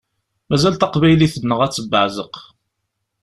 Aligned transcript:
Mazal 0.49 0.75
taqbaylit-nneɣ 0.77 1.59
ad 1.61 1.71
tebbeɛzeq. 1.73 2.35